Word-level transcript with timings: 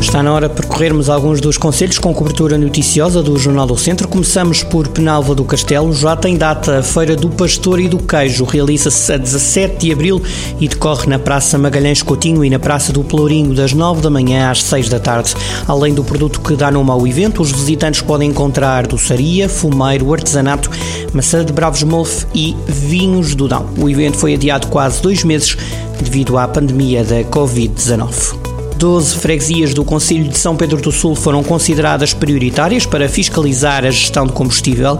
Está 0.00 0.22
na 0.22 0.32
hora 0.32 0.48
de 0.48 0.54
percorrermos 0.54 1.08
alguns 1.08 1.40
dos 1.40 1.56
conselhos 1.56 1.98
com 1.98 2.12
cobertura 2.14 2.58
noticiosa 2.58 3.22
do 3.22 3.36
Jornal 3.38 3.66
do 3.66 3.76
Centro. 3.76 4.06
Começamos 4.06 4.62
por 4.62 4.86
Penalva 4.88 5.34
do 5.34 5.44
Castelo. 5.44 5.92
Já 5.92 6.14
tem 6.14 6.36
data 6.36 6.78
a 6.78 6.82
Feira 6.82 7.16
do 7.16 7.30
Pastor 7.30 7.80
e 7.80 7.88
do 7.88 7.98
Queijo. 7.98 8.44
Realiza-se 8.44 9.12
a 9.12 9.16
17 9.16 9.78
de 9.78 9.92
abril 9.92 10.22
e 10.60 10.68
decorre 10.68 11.06
na 11.06 11.18
Praça 11.18 11.58
Magalhães 11.58 12.02
Coutinho 12.02 12.44
e 12.44 12.50
na 12.50 12.58
Praça 12.58 12.92
do 12.92 13.02
Pelourinho, 13.02 13.54
das 13.54 13.72
9 13.72 14.02
da 14.02 14.10
manhã 14.10 14.50
às 14.50 14.62
6 14.62 14.88
da 14.88 15.00
tarde. 15.00 15.34
Além 15.66 15.94
do 15.94 16.04
produto 16.04 16.40
que 16.40 16.54
dá 16.54 16.70
nome 16.70 16.90
ao 16.90 17.06
evento, 17.06 17.40
os 17.40 17.50
visitantes 17.50 18.02
podem 18.02 18.30
encontrar 18.30 18.86
doçaria, 18.86 19.48
fumeiro, 19.48 20.12
artesanato, 20.12 20.70
maçã 21.12 21.44
de 21.44 21.52
Bravos 21.52 21.82
Molfe 21.82 22.26
e 22.34 22.54
vinhos 22.66 23.34
do 23.34 23.48
Dão. 23.48 23.66
O 23.78 23.88
evento 23.88 24.18
foi 24.18 24.34
adiado 24.34 24.66
quase 24.68 25.00
dois 25.00 25.24
meses 25.24 25.56
devido 25.98 26.36
à 26.36 26.46
pandemia 26.46 27.02
da 27.02 27.24
Covid-19. 27.24 28.45
12 28.78 29.16
freguesias 29.16 29.72
do 29.72 29.82
Conselho 29.82 30.28
de 30.28 30.36
São 30.36 30.54
Pedro 30.54 30.80
do 30.80 30.92
Sul 30.92 31.14
foram 31.14 31.42
consideradas 31.42 32.12
prioritárias 32.12 32.84
para 32.84 33.08
fiscalizar 33.08 33.86
a 33.86 33.90
gestão 33.90 34.26
de 34.26 34.32
combustível. 34.32 34.98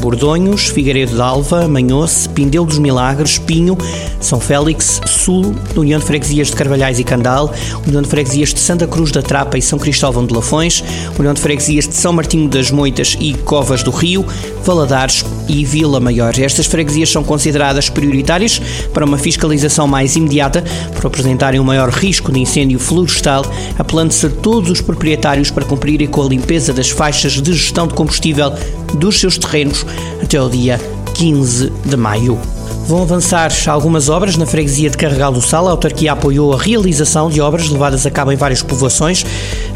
Bordonhos, 0.00 0.68
Figueiredo 0.68 1.14
de 1.14 1.20
Alva, 1.20 1.68
Manhoce, 1.68 2.28
Pindeu 2.28 2.64
dos 2.64 2.78
Milagres, 2.78 3.38
Pinho, 3.38 3.76
São 4.20 4.40
Félix, 4.40 5.00
Sul, 5.06 5.54
União 5.76 6.00
de 6.00 6.06
Freguesias 6.06 6.48
de 6.48 6.56
Carvalhais 6.56 6.98
e 6.98 7.04
Candal, 7.04 7.52
União 7.86 8.00
de 8.00 8.08
Freguesias 8.08 8.54
de 8.54 8.60
Santa 8.60 8.86
Cruz 8.86 9.12
da 9.12 9.20
Trapa 9.20 9.58
e 9.58 9.62
São 9.62 9.78
Cristóvão 9.78 10.24
de 10.24 10.32
Lafões, 10.32 10.82
União 11.18 11.34
de 11.34 11.40
Freguesias 11.40 11.86
de 11.86 11.94
São 11.94 12.12
Martinho 12.12 12.48
das 12.48 12.70
Moitas 12.70 13.18
e 13.20 13.34
Covas 13.34 13.82
do 13.82 13.90
Rio, 13.90 14.24
Valadares 14.64 15.24
e 15.48 15.64
Vila 15.64 16.00
Maior. 16.00 16.38
Estas 16.38 16.66
freguesias 16.66 17.10
são 17.10 17.24
consideradas 17.24 17.90
prioritárias 17.90 18.60
para 18.94 19.04
uma 19.04 19.18
fiscalização 19.18 19.86
mais 19.86 20.16
imediata 20.16 20.64
por 20.94 21.06
apresentarem 21.06 21.60
um 21.60 21.64
maior 21.64 21.90
risco 21.90 22.32
de 22.32 22.40
incêndio 22.40 22.78
florestal, 22.78 23.09
apelando-se 23.78 24.26
a 24.26 24.30
todos 24.30 24.70
os 24.70 24.80
proprietários 24.80 25.50
para 25.50 25.64
cumprirem 25.64 26.06
com 26.06 26.22
a 26.22 26.28
limpeza 26.28 26.72
das 26.72 26.90
faixas 26.90 27.32
de 27.32 27.52
gestão 27.52 27.86
de 27.86 27.94
combustível 27.94 28.52
dos 28.94 29.18
seus 29.18 29.38
terrenos 29.38 29.84
até 30.22 30.40
o 30.40 30.48
dia 30.48 30.80
15 31.14 31.72
de 31.84 31.96
maio. 31.96 32.59
Vão 32.86 33.02
avançar 33.02 33.52
algumas 33.68 34.08
obras 34.08 34.36
na 34.36 34.46
freguesia 34.46 34.90
de 34.90 34.96
Carregal 34.96 35.32
do 35.32 35.40
Sal. 35.40 35.68
A 35.68 35.70
autarquia 35.70 36.12
apoiou 36.12 36.52
a 36.52 36.58
realização 36.58 37.30
de 37.30 37.40
obras 37.40 37.68
levadas 37.68 38.04
a 38.04 38.10
cabo 38.10 38.32
em 38.32 38.36
várias 38.36 38.62
povoações. 38.62 39.24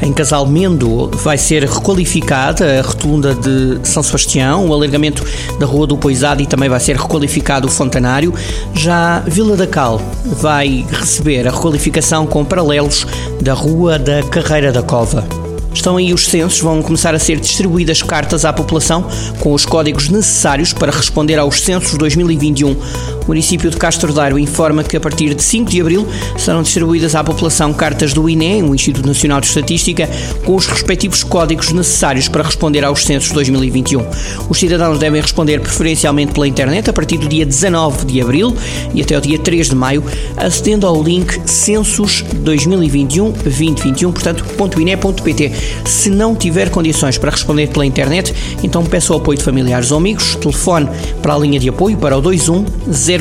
Em 0.03 0.12
Casal 0.12 0.47
Mendo 0.47 1.11
vai 1.22 1.39
ser 1.39 1.65
requalificada 1.65 2.81
a 2.81 2.83
rotunda 2.83 3.34
de 3.34 3.78
São 3.84 4.03
Sebastião, 4.03 4.67
o 4.67 4.75
alargamento 4.75 5.25
da 5.59 5.67
Rua 5.67 5.87
do 5.87 5.97
Poisado 5.97 6.42
e 6.42 6.47
também 6.47 6.69
vai 6.69 6.81
ser 6.81 6.97
requalificado 6.97 7.69
o 7.69 7.70
Fontanário. 7.70 8.34
Já 8.75 9.20
Vila 9.20 9.56
da 9.56 9.67
Cal 9.67 10.00
vai 10.25 10.84
receber 10.91 11.47
a 11.47 11.50
requalificação 11.50 12.27
com 12.27 12.45
paralelos 12.45 13.06
da 13.41 13.55
Rua 13.55 13.98
da 13.98 14.22
Carreira 14.25 14.72
da 14.72 14.83
Cova. 14.83 15.44
Estão 15.75 15.97
aí 15.97 16.14
os 16.14 16.27
censos, 16.27 16.61
vão 16.61 16.80
começar 16.80 17.14
a 17.14 17.19
ser 17.19 17.39
distribuídas 17.41 18.00
cartas 18.00 18.44
à 18.44 18.53
população 18.53 19.06
com 19.41 19.53
os 19.53 19.67
códigos 19.67 20.08
necessários 20.08 20.72
para 20.72 20.92
responder 20.92 21.39
aos 21.39 21.61
censos 21.61 21.98
2021. 21.98 22.77
O 23.25 23.28
município 23.28 23.70
de 23.70 23.77
Castro 23.78 24.12
Dairo 24.12 24.39
informa 24.39 24.84
que 24.84 24.97
a 24.97 25.00
partir 25.00 25.34
de 25.34 25.42
5 25.42 25.70
de 25.70 25.80
abril 25.80 26.06
serão 26.36 26.62
distribuídas 26.62 27.14
à 27.14 27.25
população 27.25 27.72
cartas 27.72 28.12
do 28.12 28.28
INE, 28.28 28.62
o 28.62 28.75
Instituto 28.75 29.06
Nacional 29.06 29.41
de 29.41 29.47
Estatística, 29.47 30.08
com 30.44 30.55
os 30.55 30.66
respectivos 30.66 31.25
códigos 31.25 31.72
necessários 31.72 32.28
para 32.28 32.42
responder 32.42 32.84
aos 32.84 33.03
censos 33.03 33.33
2021. 33.33 34.04
Os 34.49 34.59
cidadãos 34.59 34.99
devem 34.99 35.22
responder 35.22 35.59
preferencialmente 35.60 36.32
pela 36.32 36.47
internet 36.47 36.91
a 36.91 36.93
partir 36.93 37.16
do 37.16 37.26
dia 37.26 37.47
19 37.47 38.04
de 38.04 38.21
abril 38.21 38.54
e 38.93 39.00
até 39.00 39.16
o 39.16 39.21
dia 39.22 39.38
3 39.38 39.70
de 39.70 39.75
maio, 39.75 40.04
acedendo 40.37 40.87
ao 40.87 41.03
link 41.03 41.41
censos 41.47 42.22
2021-2021, 42.44 44.12
portanto, 44.12 44.44
.ine.pt. 44.78 45.53
Se 45.87 46.10
não 46.10 46.37
tiver 46.37 46.69
condições 46.69 47.16
para 47.16 47.31
responder 47.31 47.69
pela 47.69 47.87
internet, 47.87 48.34
então 48.62 48.84
peça 48.84 49.15
o 49.15 49.16
apoio 49.16 49.38
de 49.38 49.44
familiares 49.44 49.91
ou 49.91 49.97
amigos, 49.97 50.37
telefone 50.37 50.88
para 51.22 51.34
a 51.34 51.38
linha 51.38 51.59
de 51.59 51.70
apoio 51.70 51.97
para 51.97 52.19
o 52.19 52.20
21 52.20 52.65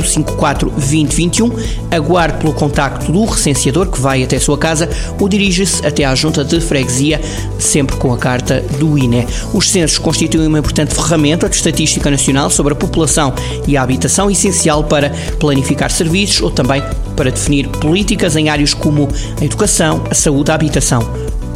054 0.01 0.69
2021, 0.69 1.51
aguarde 1.91 2.37
pelo 2.37 2.53
contacto 2.53 3.11
do 3.11 3.25
recenseador 3.25 3.87
que 3.87 3.99
vai 3.99 4.23
até 4.23 4.37
a 4.37 4.41
sua 4.41 4.57
casa 4.57 4.89
ou 5.19 5.27
dirija-se 5.27 5.85
até 5.85 6.05
à 6.05 6.15
junta 6.15 6.43
de 6.43 6.59
freguesia, 6.59 7.21
sempre 7.59 7.95
com 7.97 8.13
a 8.13 8.17
carta 8.17 8.61
do 8.79 8.97
INE. 8.97 9.25
Os 9.53 9.69
censos 9.69 9.97
constituem 9.97 10.47
uma 10.47 10.59
importante 10.59 10.93
ferramenta 10.93 11.49
de 11.49 11.55
estatística 11.55 12.09
nacional 12.09 12.49
sobre 12.49 12.73
a 12.73 12.75
população 12.75 13.33
e 13.67 13.77
a 13.77 13.81
habitação 13.81 14.29
essencial 14.29 14.83
para 14.83 15.11
planificar 15.39 15.91
serviços 15.91 16.41
ou 16.41 16.51
também 16.51 16.81
para 17.15 17.31
definir 17.31 17.67
políticas 17.67 18.35
em 18.35 18.49
áreas 18.49 18.73
como 18.73 19.07
a 19.39 19.45
educação, 19.45 20.03
a 20.09 20.15
saúde, 20.15 20.51
a 20.51 20.55
habitação 20.55 21.07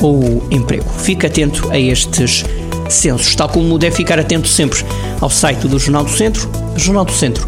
ou 0.01 0.43
emprego. 0.51 0.87
Fique 0.99 1.25
atento 1.25 1.69
a 1.71 1.79
estes 1.79 2.45
censos, 2.89 3.35
tal 3.35 3.49
como 3.49 3.77
deve 3.77 3.95
ficar 3.95 4.19
atento 4.19 4.47
sempre 4.47 4.83
ao 5.19 5.29
site 5.29 5.67
do 5.67 5.79
Jornal 5.79 6.03
do 6.03 6.11
Centro, 6.11 7.47